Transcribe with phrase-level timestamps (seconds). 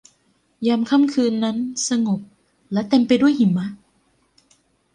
[0.67, 1.57] ยามค่ำคืนนั้น
[1.89, 2.19] สงบ
[2.73, 3.67] และเต็มไปด้วยหิมะ